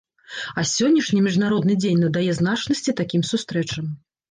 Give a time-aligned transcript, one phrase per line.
[0.61, 3.97] А сённяшні, міжнародны дзень надае значнасці такім сустрэчам.